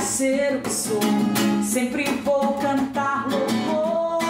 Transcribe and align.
ser 0.00 0.56
o 0.56 0.62
que 0.62 0.70
sou. 0.70 1.00
Sempre 1.62 2.04
vou 2.22 2.58
cantar 2.60 3.28
louvor 3.28 4.22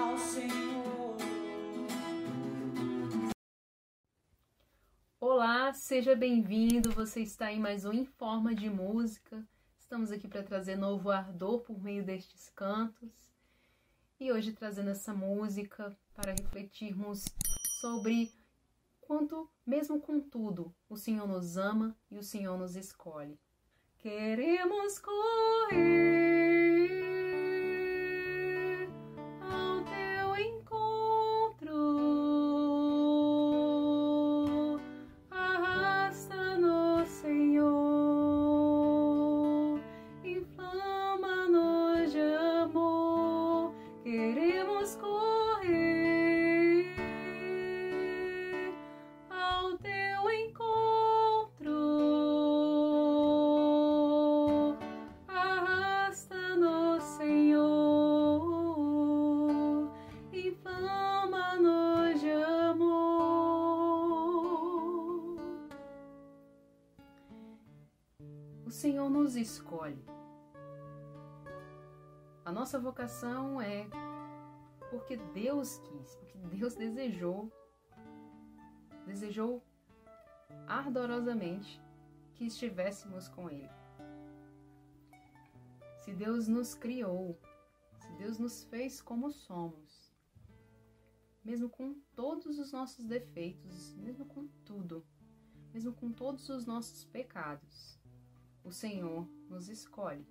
ao 0.00 0.18
Senhor. 0.18 1.16
Olá, 5.20 5.72
seja 5.72 6.14
bem-vindo. 6.14 6.92
Você 6.92 7.20
está 7.20 7.52
em 7.52 7.58
mais 7.58 7.84
um 7.84 7.92
Informa 7.92 8.54
de 8.54 8.68
Música. 8.68 9.46
Estamos 9.78 10.12
aqui 10.12 10.28
para 10.28 10.42
trazer 10.42 10.76
novo 10.76 11.10
ardor 11.10 11.60
por 11.60 11.82
meio 11.82 12.04
destes 12.04 12.48
cantos. 12.50 13.12
E 14.20 14.30
hoje 14.30 14.52
trazendo 14.52 14.90
essa 14.90 15.12
música 15.12 15.96
para 16.14 16.32
refletirmos 16.32 17.24
sobre 17.80 18.32
quanto, 19.00 19.50
mesmo 19.66 20.00
com 20.00 20.20
tudo, 20.20 20.74
o 20.88 20.96
Senhor 20.96 21.26
nos 21.26 21.56
ama 21.56 21.96
e 22.10 22.16
o 22.18 22.22
Senhor 22.22 22.56
nos 22.56 22.76
escolhe. 22.76 23.38
Queremos 24.02 24.98
correr 24.98 26.41
nos 69.32 69.36
escolhe. 69.36 70.04
A 72.44 72.52
nossa 72.52 72.78
vocação 72.78 73.60
é 73.60 73.88
porque 74.90 75.16
Deus 75.16 75.78
quis, 75.78 76.14
porque 76.16 76.38
Deus 76.38 76.74
desejou 76.74 77.50
desejou 79.06 79.64
ardorosamente 80.66 81.80
que 82.34 82.44
estivéssemos 82.44 83.28
com 83.28 83.48
Ele. 83.48 83.70
Se 86.00 86.12
Deus 86.12 86.46
nos 86.46 86.74
criou, 86.74 87.40
se 88.00 88.12
Deus 88.14 88.38
nos 88.38 88.64
fez 88.64 89.00
como 89.00 89.30
somos, 89.30 90.12
mesmo 91.42 91.70
com 91.70 91.94
todos 92.14 92.58
os 92.58 92.70
nossos 92.70 93.06
defeitos, 93.06 93.94
mesmo 93.94 94.26
com 94.26 94.46
tudo, 94.64 95.04
mesmo 95.72 95.92
com 95.92 96.12
todos 96.12 96.48
os 96.48 96.66
nossos 96.66 97.04
pecados, 97.04 98.01
o 98.64 98.72
Senhor 98.72 99.28
nos 99.48 99.68
escolhe. 99.68 100.26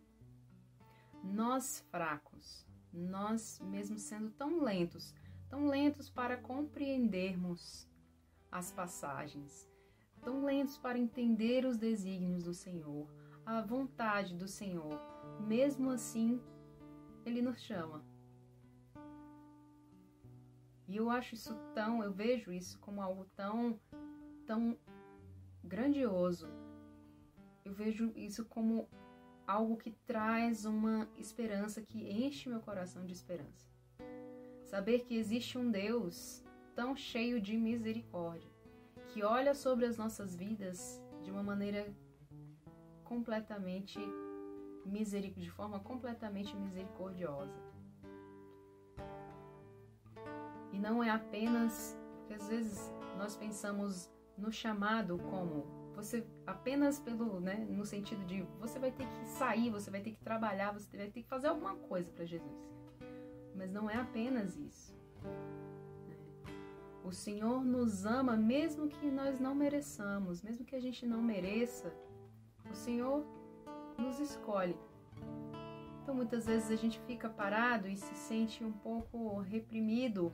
Nós 1.23 1.85
fracos, 1.91 2.65
nós 2.91 3.59
mesmo 3.59 3.97
sendo 3.97 4.31
tão 4.31 4.61
lentos, 4.61 5.13
tão 5.49 5.67
lentos 5.67 6.09
para 6.09 6.37
compreendermos 6.37 7.87
as 8.51 8.71
passagens, 8.71 9.69
tão 10.21 10.43
lentos 10.43 10.77
para 10.77 10.97
entender 10.97 11.65
os 11.65 11.77
desígnios 11.77 12.43
do 12.43 12.53
Senhor, 12.53 13.07
a 13.45 13.61
vontade 13.61 14.35
do 14.35 14.47
Senhor. 14.47 14.99
Mesmo 15.47 15.89
assim, 15.89 16.41
Ele 17.25 17.41
nos 17.41 17.59
chama. 17.61 18.03
E 20.87 20.97
eu 20.97 21.09
acho 21.09 21.35
isso 21.35 21.55
tão, 21.73 22.03
eu 22.03 22.11
vejo 22.11 22.51
isso 22.51 22.77
como 22.79 23.01
algo 23.01 23.25
tão, 23.35 23.79
tão 24.45 24.77
grandioso. 25.63 26.49
Eu 27.63 27.73
vejo 27.73 28.11
isso 28.15 28.45
como 28.45 28.87
algo 29.45 29.77
que 29.77 29.91
traz 29.91 30.65
uma 30.65 31.07
esperança, 31.17 31.81
que 31.81 32.09
enche 32.09 32.49
meu 32.49 32.59
coração 32.59 33.05
de 33.05 33.13
esperança. 33.13 33.69
Saber 34.63 34.99
que 35.01 35.15
existe 35.15 35.57
um 35.57 35.69
Deus 35.69 36.43
tão 36.75 36.95
cheio 36.95 37.41
de 37.41 37.57
misericórdia, 37.57 38.49
que 39.09 39.23
olha 39.23 39.53
sobre 39.53 39.85
as 39.85 39.97
nossas 39.97 40.35
vidas 40.35 41.03
de 41.21 41.29
uma 41.29 41.43
maneira 41.43 41.93
completamente 43.03 43.99
miseric... 44.85 45.39
de 45.39 45.51
forma 45.51 45.79
completamente 45.79 46.55
misericordiosa. 46.55 47.59
E 50.71 50.79
não 50.79 51.03
é 51.03 51.09
apenas, 51.09 51.97
porque 52.15 52.33
às 52.33 52.47
vezes 52.47 52.93
nós 53.17 53.35
pensamos 53.35 54.09
no 54.37 54.51
chamado 54.51 55.17
como 55.29 55.80
você 55.95 56.25
apenas 56.45 56.99
pelo, 56.99 57.39
né, 57.39 57.65
no 57.69 57.85
sentido 57.85 58.25
de 58.25 58.41
você 58.59 58.79
vai 58.79 58.91
ter 58.91 59.05
que 59.05 59.25
sair, 59.25 59.69
você 59.69 59.91
vai 59.91 60.01
ter 60.01 60.11
que 60.11 60.21
trabalhar, 60.21 60.71
você 60.71 60.97
vai 60.97 61.09
ter 61.09 61.23
que 61.23 61.27
fazer 61.27 61.47
alguma 61.47 61.75
coisa 61.75 62.11
para 62.11 62.25
Jesus. 62.25 62.71
Mas 63.55 63.71
não 63.71 63.89
é 63.89 63.95
apenas 63.95 64.55
isso. 64.57 64.95
O 67.03 67.11
Senhor 67.11 67.63
nos 67.63 68.05
ama 68.05 68.37
mesmo 68.37 68.87
que 68.87 69.09
nós 69.09 69.39
não 69.39 69.55
mereçamos, 69.55 70.41
mesmo 70.41 70.63
que 70.63 70.75
a 70.75 70.79
gente 70.79 71.05
não 71.05 71.21
mereça. 71.21 71.93
O 72.69 72.75
Senhor 72.75 73.25
nos 73.97 74.19
escolhe. 74.19 74.77
Então 76.01 76.15
muitas 76.15 76.45
vezes 76.45 76.71
a 76.71 76.75
gente 76.75 76.99
fica 77.01 77.29
parado 77.29 77.87
e 77.87 77.95
se 77.95 78.15
sente 78.15 78.63
um 78.63 78.71
pouco 78.71 79.39
reprimido 79.39 80.33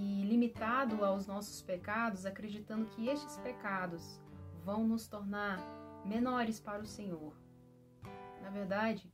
e 0.00 0.22
limitado 0.22 1.04
aos 1.04 1.26
nossos 1.26 1.60
pecados, 1.60 2.24
acreditando 2.24 2.86
que 2.86 3.06
estes 3.06 3.36
pecados 3.36 4.18
vão 4.64 4.88
nos 4.88 5.06
tornar 5.06 5.58
menores 6.06 6.58
para 6.58 6.82
o 6.82 6.86
Senhor. 6.86 7.36
Na 8.40 8.48
verdade, 8.48 9.12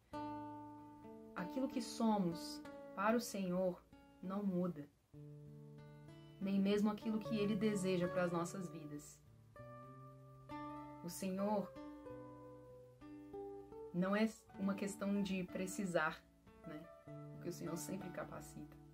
aquilo 1.35 1.67
que 1.67 1.83
somos 1.83 2.63
para 2.95 3.17
o 3.17 3.21
Senhor 3.21 3.83
não 4.23 4.45
muda, 4.45 4.89
nem 6.41 6.61
mesmo 6.61 6.89
aquilo 6.89 7.19
que 7.19 7.37
Ele 7.37 7.57
deseja 7.57 8.07
para 8.07 8.23
as 8.23 8.31
nossas 8.31 8.71
vidas. 8.71 9.21
O 11.03 11.11
Senhor 11.11 11.73
não 13.93 14.15
é 14.15 14.31
uma 14.57 14.75
questão 14.75 15.21
de 15.21 15.43
precisar, 15.43 16.23
né? 16.65 16.81
Porque 17.33 17.49
o 17.49 17.53
Senhor 17.53 17.77
sempre 17.77 18.09
capacita. 18.11 18.86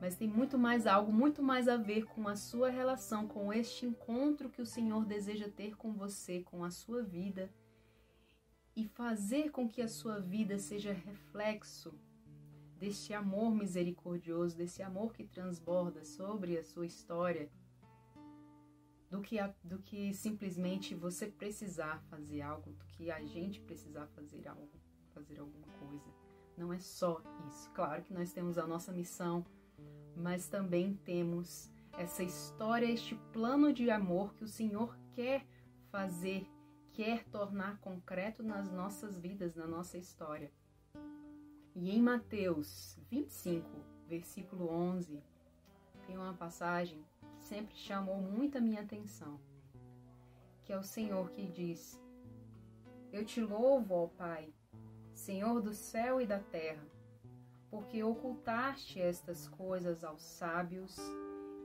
Mas 0.00 0.16
tem 0.16 0.26
muito 0.26 0.56
mais 0.56 0.86
algo, 0.86 1.12
muito 1.12 1.42
mais 1.42 1.68
a 1.68 1.76
ver 1.76 2.06
com 2.06 2.26
a 2.26 2.34
sua 2.34 2.70
relação, 2.70 3.28
com 3.28 3.52
este 3.52 3.84
encontro 3.84 4.48
que 4.48 4.62
o 4.62 4.66
Senhor 4.66 5.04
deseja 5.04 5.48
ter 5.48 5.76
com 5.76 5.92
você, 5.92 6.40
com 6.42 6.64
a 6.64 6.70
sua 6.70 7.02
vida 7.02 7.52
e 8.74 8.86
fazer 8.86 9.50
com 9.50 9.68
que 9.68 9.82
a 9.82 9.88
sua 9.88 10.18
vida 10.18 10.58
seja 10.58 10.92
reflexo 10.92 11.92
deste 12.78 13.12
amor 13.12 13.54
misericordioso, 13.54 14.56
desse 14.56 14.82
amor 14.82 15.12
que 15.12 15.24
transborda 15.24 16.02
sobre 16.02 16.56
a 16.56 16.64
sua 16.64 16.86
história, 16.86 17.50
do 19.10 19.20
que, 19.20 19.38
a, 19.38 19.52
do 19.62 19.80
que 19.80 20.14
simplesmente 20.14 20.94
você 20.94 21.26
precisar 21.26 22.00
fazer 22.08 22.40
algo, 22.40 22.72
do 22.72 22.84
que 22.86 23.10
a 23.10 23.22
gente 23.22 23.60
precisar 23.60 24.06
fazer 24.06 24.48
algo, 24.48 24.80
fazer 25.12 25.40
alguma 25.40 25.66
coisa. 25.78 26.10
Não 26.56 26.72
é 26.72 26.78
só 26.78 27.20
isso. 27.48 27.70
Claro 27.72 28.02
que 28.02 28.14
nós 28.14 28.32
temos 28.32 28.56
a 28.56 28.66
nossa 28.66 28.92
missão, 28.92 29.44
mas 30.20 30.46
também 30.46 30.94
temos 31.04 31.70
essa 31.98 32.22
história, 32.22 32.86
este 32.86 33.14
plano 33.32 33.72
de 33.72 33.90
amor 33.90 34.34
que 34.34 34.44
o 34.44 34.48
Senhor 34.48 34.96
quer 35.12 35.46
fazer, 35.90 36.46
quer 36.92 37.24
tornar 37.24 37.78
concreto 37.80 38.42
nas 38.42 38.70
nossas 38.70 39.18
vidas, 39.18 39.56
na 39.56 39.66
nossa 39.66 39.98
história. 39.98 40.52
E 41.74 41.90
em 41.90 42.02
Mateus 42.02 42.98
25, 43.10 43.68
versículo 44.06 44.68
11, 44.70 45.22
tem 46.06 46.16
uma 46.16 46.34
passagem 46.34 47.04
que 47.38 47.44
sempre 47.44 47.74
chamou 47.76 48.20
muito 48.20 48.58
a 48.58 48.60
minha 48.60 48.82
atenção, 48.82 49.40
que 50.64 50.72
é 50.72 50.78
o 50.78 50.82
Senhor 50.82 51.30
que 51.30 51.46
diz: 51.46 52.00
Eu 53.12 53.24
te 53.24 53.40
louvo, 53.40 53.94
ó 53.94 54.06
Pai, 54.08 54.52
Senhor 55.14 55.60
do 55.60 55.72
céu 55.72 56.20
e 56.20 56.26
da 56.26 56.38
terra, 56.38 56.84
porque 57.70 58.02
ocultaste 58.02 59.00
estas 59.00 59.48
coisas 59.48 60.02
aos 60.02 60.22
sábios 60.22 60.96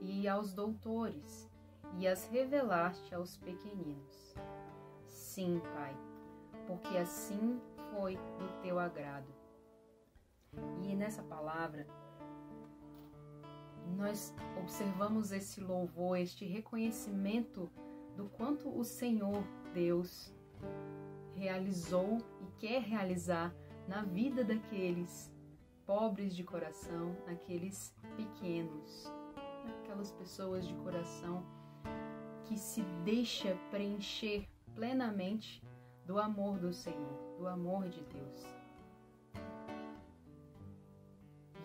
e 0.00 0.28
aos 0.28 0.52
doutores 0.52 1.50
e 1.98 2.06
as 2.06 2.26
revelaste 2.28 3.14
aos 3.14 3.36
pequeninos. 3.36 4.34
Sim, 5.08 5.60
Pai, 5.74 5.96
porque 6.66 6.96
assim 6.96 7.60
foi 7.90 8.16
do 8.16 8.60
teu 8.62 8.78
agrado. 8.78 9.34
E 10.82 10.94
nessa 10.94 11.22
palavra, 11.22 11.86
nós 13.96 14.34
observamos 14.58 15.32
esse 15.32 15.60
louvor, 15.60 16.18
este 16.18 16.44
reconhecimento 16.44 17.70
do 18.16 18.28
quanto 18.30 18.68
o 18.68 18.84
Senhor 18.84 19.44
Deus 19.72 20.32
realizou 21.34 22.18
e 22.40 22.46
quer 22.58 22.82
realizar 22.82 23.54
na 23.86 24.02
vida 24.02 24.42
daqueles 24.42 25.30
pobres 25.86 26.34
de 26.34 26.42
coração, 26.42 27.16
naqueles 27.26 27.94
pequenos, 28.16 29.10
naquelas 29.64 30.10
pessoas 30.12 30.66
de 30.66 30.74
coração 30.76 31.44
que 32.44 32.58
se 32.58 32.82
deixa 33.04 33.56
preencher 33.70 34.48
plenamente 34.74 35.62
do 36.04 36.18
amor 36.18 36.58
do 36.58 36.72
Senhor, 36.72 37.36
do 37.38 37.46
amor 37.46 37.88
de 37.88 38.02
Deus. 38.02 38.46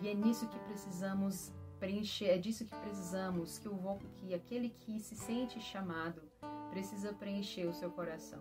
E 0.00 0.08
é 0.08 0.14
nisso 0.14 0.48
que 0.48 0.58
precisamos 0.60 1.52
preencher, 1.78 2.26
é 2.26 2.38
disso 2.38 2.64
que 2.64 2.74
precisamos, 2.76 3.58
que, 3.58 3.68
o, 3.68 3.98
que 4.16 4.34
aquele 4.34 4.70
que 4.70 4.98
se 4.98 5.14
sente 5.14 5.60
chamado 5.60 6.22
precisa 6.70 7.12
preencher 7.12 7.66
o 7.66 7.72
seu 7.72 7.90
coração. 7.90 8.40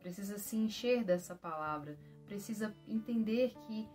Precisa 0.00 0.38
se 0.38 0.56
encher 0.56 1.04
dessa 1.04 1.34
palavra, 1.34 1.98
precisa 2.26 2.74
entender 2.86 3.54
que, 3.66 3.88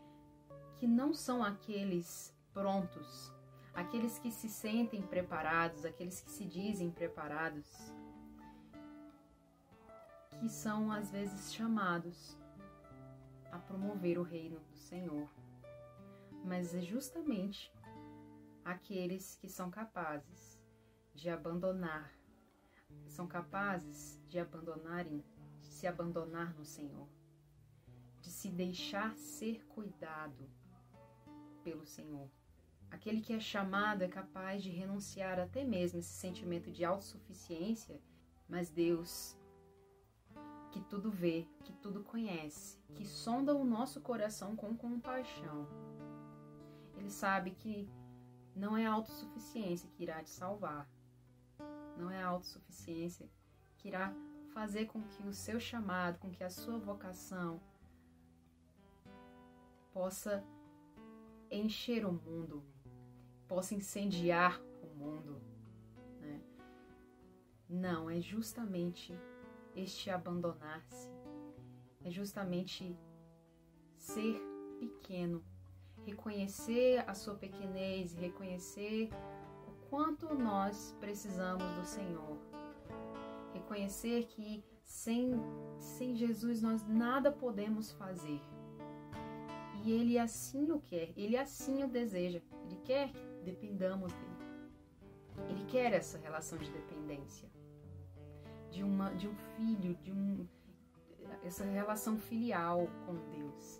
que 0.81 0.87
não 0.87 1.13
são 1.13 1.43
aqueles 1.43 2.35
prontos, 2.51 3.31
aqueles 3.71 4.17
que 4.17 4.31
se 4.31 4.49
sentem 4.49 4.99
preparados, 4.99 5.85
aqueles 5.85 6.19
que 6.21 6.31
se 6.31 6.43
dizem 6.43 6.89
preparados, 6.89 7.67
que 10.39 10.49
são 10.49 10.91
às 10.91 11.11
vezes 11.11 11.53
chamados 11.53 12.35
a 13.51 13.59
promover 13.59 14.17
o 14.17 14.23
reino 14.23 14.59
do 14.59 14.75
Senhor. 14.75 15.29
Mas 16.43 16.73
é 16.73 16.81
justamente 16.81 17.71
aqueles 18.65 19.35
que 19.35 19.47
são 19.47 19.69
capazes 19.69 20.59
de 21.13 21.29
abandonar, 21.29 22.11
são 23.05 23.27
capazes 23.27 24.19
de 24.27 24.39
abandonarem, 24.39 25.23
de 25.59 25.67
se 25.67 25.85
abandonar 25.85 26.55
no 26.55 26.65
Senhor, 26.65 27.07
de 28.19 28.31
se 28.31 28.49
deixar 28.49 29.15
ser 29.15 29.63
cuidado 29.67 30.49
pelo 31.63 31.85
Senhor. 31.85 32.29
Aquele 32.89 33.21
que 33.21 33.33
é 33.33 33.39
chamado 33.39 34.03
é 34.03 34.07
capaz 34.07 34.61
de 34.61 34.69
renunciar 34.69 35.39
até 35.39 35.63
mesmo 35.63 35.99
esse 35.99 36.09
sentimento 36.09 36.71
de 36.71 36.83
autossuficiência, 36.83 38.01
mas 38.49 38.69
Deus, 38.69 39.37
que 40.71 40.81
tudo 40.81 41.09
vê, 41.09 41.47
que 41.63 41.71
tudo 41.73 42.03
conhece, 42.03 42.77
que 42.93 43.05
sonda 43.05 43.55
o 43.55 43.63
nosso 43.63 44.01
coração 44.01 44.55
com 44.55 44.75
compaixão, 44.75 45.67
ele 46.97 47.09
sabe 47.09 47.51
que 47.51 47.89
não 48.55 48.75
é 48.75 48.85
a 48.85 48.91
autossuficiência 48.91 49.89
que 49.89 50.03
irá 50.03 50.21
te 50.21 50.29
salvar. 50.29 50.87
Não 51.97 52.11
é 52.11 52.21
a 52.21 52.27
autossuficiência 52.27 53.29
que 53.77 53.87
irá 53.87 54.13
fazer 54.53 54.85
com 54.85 55.01
que 55.01 55.23
o 55.23 55.33
seu 55.33 55.59
chamado, 55.59 56.19
com 56.19 56.29
que 56.29 56.43
a 56.43 56.49
sua 56.49 56.77
vocação 56.77 57.59
possa 59.93 60.43
encher 61.51 62.05
o 62.05 62.11
mundo, 62.13 62.63
possa 63.47 63.75
incendiar 63.75 64.61
o 64.81 64.87
mundo. 64.95 65.41
Né? 66.19 66.41
Não, 67.67 68.09
é 68.09 68.19
justamente 68.21 69.13
este 69.75 70.09
abandonar-se, 70.09 71.09
é 72.03 72.09
justamente 72.09 72.97
ser 73.97 74.41
pequeno 74.79 75.43
reconhecer 76.05 77.03
a 77.07 77.13
sua 77.13 77.35
pequenez, 77.35 78.13
reconhecer 78.13 79.09
o 79.67 79.71
quanto 79.89 80.33
nós 80.33 80.95
precisamos 80.99 81.65
do 81.75 81.85
Senhor. 81.85 82.37
Reconhecer 83.53 84.25
que 84.25 84.63
sem, 84.83 85.33
sem 85.77 86.15
Jesus 86.15 86.61
nós 86.61 86.85
nada 86.87 87.31
podemos 87.31 87.91
fazer. 87.91 88.41
E 89.83 89.91
Ele 89.91 90.17
assim 90.17 90.71
o 90.71 90.79
quer, 90.79 91.11
Ele 91.15 91.37
assim 91.37 91.83
o 91.83 91.87
deseja. 91.87 92.41
Ele 92.65 92.79
quer 92.83 93.11
que 93.11 93.21
dependamos 93.43 94.11
dele. 94.13 94.41
Ele 95.49 95.65
quer 95.65 95.93
essa 95.93 96.17
relação 96.17 96.57
de 96.57 96.69
dependência. 96.71 97.49
De, 98.69 98.83
uma, 98.83 99.09
de 99.15 99.27
um 99.27 99.35
filho, 99.35 99.95
de 99.95 100.11
um, 100.11 100.47
essa 101.43 101.65
relação 101.65 102.17
filial 102.17 102.87
com 103.05 103.15
Deus. 103.29 103.79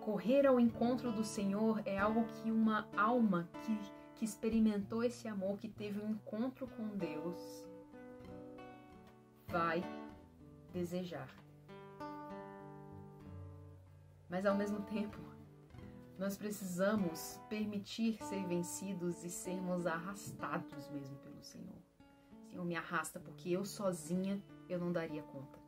Correr 0.00 0.46
ao 0.46 0.58
encontro 0.58 1.12
do 1.12 1.22
Senhor 1.22 1.82
é 1.84 1.98
algo 1.98 2.24
que 2.24 2.50
uma 2.50 2.88
alma 2.96 3.48
que, 3.62 3.78
que 4.14 4.24
experimentou 4.24 5.04
esse 5.04 5.28
amor, 5.28 5.58
que 5.58 5.68
teve 5.68 6.00
um 6.00 6.10
encontro 6.10 6.66
com 6.66 6.88
Deus, 6.96 7.64
vai 9.46 9.82
desejar. 10.72 11.28
Mas 14.30 14.46
ao 14.46 14.54
mesmo 14.54 14.80
tempo, 14.82 15.18
nós 16.18 16.36
precisamos 16.38 17.38
permitir 17.48 18.22
ser 18.22 18.46
vencidos 18.46 19.22
e 19.24 19.30
sermos 19.30 19.86
arrastados 19.86 20.88
mesmo 20.88 21.18
pelo 21.18 21.42
Senhor. 21.42 21.76
Senhor, 22.48 22.64
me 22.64 22.76
arrasta 22.76 23.20
porque 23.20 23.50
eu 23.50 23.64
sozinha 23.64 24.42
eu 24.68 24.78
não 24.78 24.92
daria 24.92 25.22
conta 25.24 25.60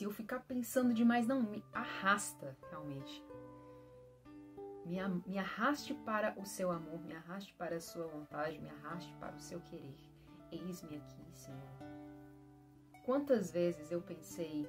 se 0.00 0.04
eu 0.04 0.10
ficar 0.10 0.40
pensando 0.40 0.94
demais, 0.94 1.26
não, 1.26 1.42
me 1.42 1.62
arrasta 1.74 2.56
realmente. 2.70 3.22
Me, 4.86 4.96
me 5.26 5.38
arraste 5.38 5.92
para 5.92 6.34
o 6.40 6.46
seu 6.46 6.70
amor, 6.70 6.98
me 7.02 7.14
arraste 7.14 7.52
para 7.52 7.76
a 7.76 7.80
sua 7.82 8.06
vontade, 8.06 8.58
me 8.60 8.70
arraste 8.70 9.12
para 9.20 9.36
o 9.36 9.38
seu 9.38 9.60
querer. 9.60 9.98
Eis-me 10.50 10.96
aqui, 10.96 11.22
Senhor. 11.34 11.68
Quantas 13.04 13.50
vezes 13.50 13.92
eu 13.92 14.00
pensei, 14.00 14.66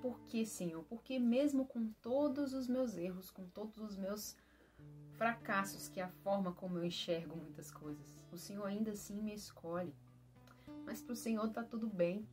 por 0.00 0.20
que, 0.22 0.44
Senhor? 0.46 0.84
Porque 0.84 1.18
mesmo 1.18 1.66
com 1.66 1.92
todos 2.02 2.52
os 2.54 2.66
meus 2.66 2.96
erros, 2.96 3.30
com 3.30 3.46
todos 3.46 3.78
os 3.78 3.96
meus 3.96 4.36
fracassos, 5.12 5.88
que 5.88 6.00
é 6.00 6.04
a 6.04 6.08
forma 6.08 6.52
como 6.52 6.78
eu 6.78 6.84
enxergo 6.84 7.36
muitas 7.36 7.70
coisas, 7.70 8.24
o 8.32 8.38
Senhor 8.38 8.64
ainda 8.64 8.92
assim 8.92 9.20
me 9.20 9.34
escolhe. 9.34 9.94
Mas 10.84 11.02
para 11.02 11.12
o 11.12 11.16
Senhor 11.16 11.46
está 11.46 11.62
tudo 11.62 11.86
bem 11.88 12.26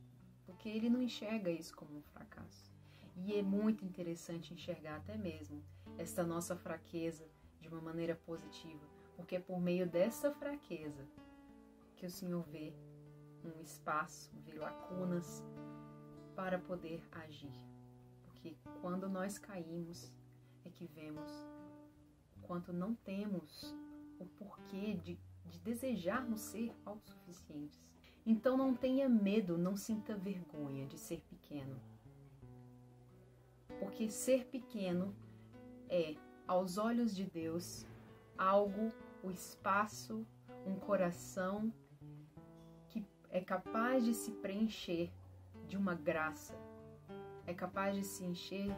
porque 0.46 0.68
ele 0.68 0.88
não 0.88 1.02
enxerga 1.02 1.50
isso 1.50 1.76
como 1.76 1.98
um 1.98 2.02
fracasso. 2.02 2.72
E 3.16 3.34
é 3.34 3.42
muito 3.42 3.84
interessante 3.84 4.54
enxergar 4.54 4.96
até 4.96 5.16
mesmo 5.16 5.62
esta 5.98 6.24
nossa 6.24 6.56
fraqueza 6.56 7.28
de 7.60 7.68
uma 7.68 7.80
maneira 7.80 8.14
positiva, 8.14 8.86
porque 9.16 9.36
é 9.36 9.40
por 9.40 9.60
meio 9.60 9.86
dessa 9.86 10.30
fraqueza 10.30 11.06
que 11.96 12.06
o 12.06 12.10
Senhor 12.10 12.42
vê 12.44 12.72
um 13.44 13.60
espaço, 13.60 14.30
vê 14.44 14.54
lacunas 14.54 15.44
para 16.38 16.56
poder 16.56 17.02
agir. 17.10 17.50
Porque 18.22 18.54
quando 18.80 19.08
nós 19.08 19.38
caímos 19.38 20.08
é 20.64 20.70
que 20.70 20.86
vemos 20.86 21.28
quanto 22.42 22.72
não 22.72 22.94
temos 22.94 23.74
o 24.20 24.24
porquê 24.24 24.94
de, 24.94 25.18
de 25.46 25.58
desejarmos 25.58 26.40
ser 26.40 26.72
autossuficientes. 26.86 27.84
Então 28.24 28.56
não 28.56 28.72
tenha 28.72 29.08
medo, 29.08 29.58
não 29.58 29.76
sinta 29.76 30.14
vergonha 30.14 30.86
de 30.86 30.96
ser 30.96 31.22
pequeno. 31.22 31.74
Porque 33.80 34.08
ser 34.08 34.46
pequeno 34.46 35.12
é, 35.88 36.14
aos 36.46 36.78
olhos 36.78 37.16
de 37.16 37.24
Deus, 37.24 37.84
algo, 38.36 38.92
o 39.24 39.30
espaço, 39.32 40.24
um 40.64 40.76
coração 40.76 41.72
que 42.86 43.04
é 43.28 43.40
capaz 43.40 44.04
de 44.04 44.14
se 44.14 44.30
preencher 44.30 45.10
de 45.68 45.76
uma 45.76 45.94
graça, 45.94 46.58
é 47.46 47.54
capaz 47.54 47.94
de 47.94 48.04
se 48.04 48.24
encher 48.24 48.74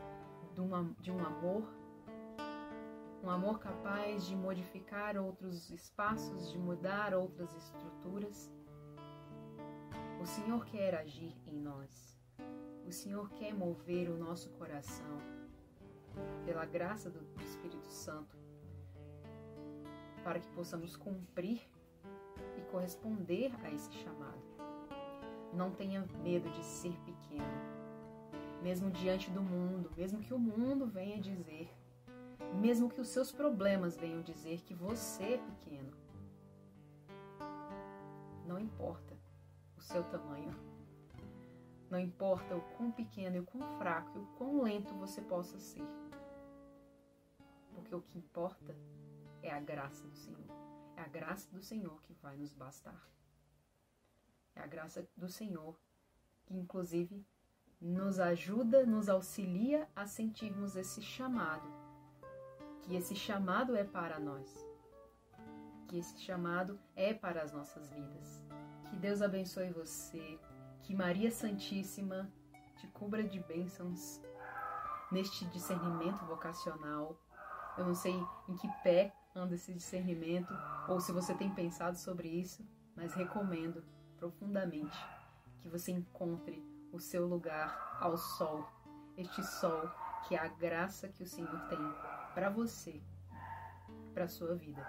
de, 0.52 0.60
uma, 0.60 0.94
de 1.00 1.10
um 1.10 1.24
amor, 1.24 1.64
um 3.22 3.30
amor 3.30 3.58
capaz 3.58 4.26
de 4.26 4.36
modificar 4.36 5.16
outros 5.16 5.70
espaços, 5.70 6.50
de 6.50 6.58
mudar 6.58 7.14
outras 7.14 7.54
estruturas 7.54 8.50
o 10.20 10.26
Senhor 10.26 10.66
quer 10.66 10.94
agir 10.96 11.34
em 11.46 11.58
nós. 11.58 12.14
O 12.86 12.92
Senhor 12.92 13.30
quer 13.30 13.54
mover 13.54 14.10
o 14.10 14.18
nosso 14.18 14.50
coração 14.50 15.18
pela 16.44 16.66
graça 16.66 17.08
do 17.08 17.26
Espírito 17.42 17.88
Santo 17.88 18.36
para 20.22 20.38
que 20.38 20.48
possamos 20.48 20.94
cumprir 20.94 21.66
e 22.58 22.60
corresponder 22.70 23.50
a 23.64 23.70
esse 23.70 23.90
chamado. 23.94 24.49
Não 25.52 25.70
tenha 25.70 26.06
medo 26.22 26.48
de 26.50 26.64
ser 26.64 26.96
pequeno, 27.00 27.44
mesmo 28.62 28.90
diante 28.90 29.30
do 29.30 29.42
mundo, 29.42 29.90
mesmo 29.96 30.20
que 30.20 30.32
o 30.32 30.38
mundo 30.38 30.86
venha 30.86 31.20
dizer, 31.20 31.68
mesmo 32.60 32.88
que 32.88 33.00
os 33.00 33.08
seus 33.08 33.32
problemas 33.32 33.96
venham 33.96 34.22
dizer 34.22 34.60
que 34.62 34.74
você 34.74 35.34
é 35.34 35.38
pequeno. 35.38 35.92
Não 38.46 38.58
importa 38.58 39.16
o 39.76 39.80
seu 39.80 40.02
tamanho. 40.04 40.54
Não 41.90 41.98
importa 41.98 42.54
o 42.54 42.60
quão 42.76 42.92
pequeno 42.92 43.36
e 43.36 43.40
o 43.40 43.46
quão 43.46 43.62
fraco 43.78 44.16
e 44.16 44.20
o 44.20 44.26
quão 44.38 44.62
lento 44.62 44.94
você 44.94 45.20
possa 45.20 45.58
ser. 45.58 45.86
Porque 47.74 47.94
o 47.94 48.02
que 48.02 48.18
importa 48.18 48.76
é 49.42 49.50
a 49.52 49.60
graça 49.60 50.06
do 50.06 50.16
Senhor. 50.16 50.46
É 50.96 51.02
a 51.02 51.08
graça 51.08 51.50
do 51.50 51.62
Senhor 51.62 52.00
que 52.02 52.12
vai 52.14 52.36
nos 52.36 52.52
bastar. 52.52 53.08
É 54.54 54.62
a 54.62 54.66
graça 54.66 55.08
do 55.16 55.28
Senhor 55.28 55.78
que, 56.44 56.56
inclusive, 56.56 57.24
nos 57.80 58.18
ajuda, 58.18 58.84
nos 58.84 59.08
auxilia 59.08 59.88
a 59.96 60.06
sentirmos 60.06 60.76
esse 60.76 61.00
chamado. 61.00 61.68
Que 62.82 62.94
esse 62.94 63.14
chamado 63.14 63.76
é 63.76 63.84
para 63.84 64.18
nós. 64.18 64.66
Que 65.88 65.98
esse 65.98 66.18
chamado 66.18 66.78
é 66.94 67.14
para 67.14 67.42
as 67.42 67.52
nossas 67.52 67.88
vidas. 67.90 68.42
Que 68.88 68.96
Deus 68.96 69.22
abençoe 69.22 69.70
você. 69.70 70.38
Que 70.82 70.94
Maria 70.94 71.30
Santíssima 71.30 72.30
te 72.76 72.86
cubra 72.88 73.22
de 73.22 73.40
bênçãos 73.40 74.20
neste 75.10 75.44
discernimento 75.46 76.24
vocacional. 76.26 77.16
Eu 77.78 77.86
não 77.86 77.94
sei 77.94 78.14
em 78.48 78.56
que 78.56 78.68
pé 78.82 79.14
anda 79.34 79.54
esse 79.54 79.72
discernimento 79.72 80.52
ou 80.88 81.00
se 81.00 81.12
você 81.12 81.34
tem 81.34 81.54
pensado 81.54 81.96
sobre 81.96 82.28
isso, 82.28 82.66
mas 82.96 83.14
recomendo 83.14 83.84
profundamente 84.20 84.96
que 85.62 85.68
você 85.68 85.90
encontre 85.90 86.62
o 86.92 87.00
seu 87.00 87.26
lugar 87.26 87.96
ao 87.98 88.18
sol, 88.18 88.68
este 89.16 89.42
sol 89.42 89.90
que 90.28 90.34
é 90.34 90.38
a 90.38 90.46
graça 90.46 91.08
que 91.08 91.22
o 91.22 91.26
Senhor 91.26 91.58
tem 91.68 91.78
para 92.34 92.50
você, 92.50 93.02
para 94.12 94.28
sua 94.28 94.54
vida. 94.54 94.86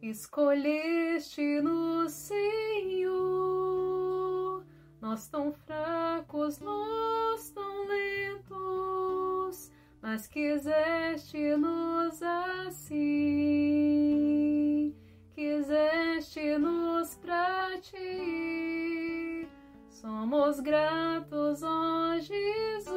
Escolheste 0.00 1.60
no 1.60 2.08
Senhor, 2.08 3.20
nós 4.98 5.28
tão 5.28 5.52
fracos, 5.52 6.58
nós 6.58 7.50
tão 7.50 7.86
lentos, 7.86 8.89
mas 10.10 10.26
quiseste 10.26 11.56
nos 11.56 12.20
assim, 12.66 12.92
quiseste 15.32 16.58
nos 16.58 17.14
pra 17.14 17.78
ti. 17.80 19.46
Somos 19.88 20.58
gratos, 20.58 21.62
ó 21.62 22.18
Jesus, 22.18 22.88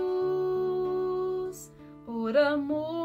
por 2.03 2.35
amor 2.35 3.02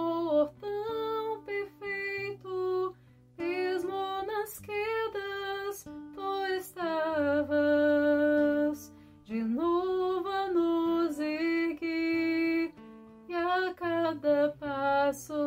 cada 14.08 14.48
passo 14.58 15.37